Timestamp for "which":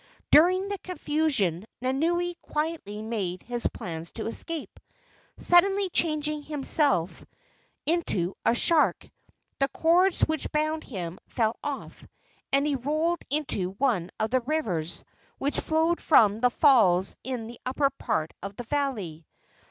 10.21-10.51, 15.37-15.59